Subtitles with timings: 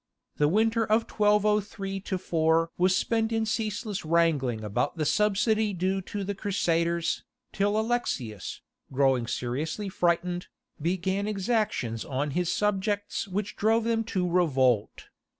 [0.37, 6.23] The winter of 1203 4 was spent in ceaseless wrangling about the subsidy due to
[6.23, 8.61] the Crusaders, till Alexius,
[8.91, 10.47] growing seriously frightened,
[10.81, 15.09] began exactions on his subjects which drove them to revolt.